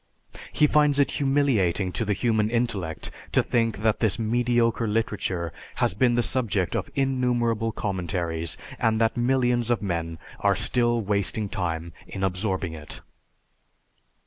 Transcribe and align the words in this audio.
He 0.51 0.65
finds 0.65 0.97
it 0.97 1.11
humiliating 1.21 1.91
to 1.91 2.03
the 2.05 2.13
human 2.13 2.49
intellect 2.49 3.11
to 3.33 3.43
think 3.43 3.83
that 3.83 3.99
this 3.99 4.17
mediocre 4.17 4.87
literature 4.87 5.53
has 5.75 5.93
been 5.93 6.15
the 6.15 6.23
subject 6.23 6.75
of 6.75 6.89
innumerable 6.95 7.71
commentaries 7.71 8.57
and 8.79 8.99
that 8.99 9.15
millions 9.15 9.69
of 9.69 9.83
men 9.83 10.17
are 10.39 10.55
still 10.55 11.01
wasting 11.01 11.49
time 11.49 11.93
in 12.07 12.23
absorbing 12.23 12.73
it." 12.73 13.01